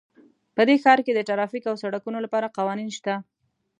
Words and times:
په 0.55 0.61
دې 0.67 0.75
ښار 0.83 0.99
کې 1.05 1.13
د 1.15 1.19
ټرافیک 1.29 1.63
او 1.69 1.75
سړکونو 1.83 2.17
لپاره 2.25 2.53
قوانین 2.57 2.89
شته 2.97 3.13